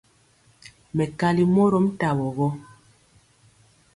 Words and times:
Mɛkali 0.95 1.43
mɔrom 1.53 1.85
tawo 1.99 2.25
gɔ. 2.37 2.47